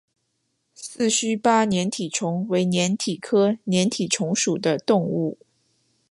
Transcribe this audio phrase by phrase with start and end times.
[0.73, 5.37] 四须鲃粘体虫为粘体科粘体虫属的动物。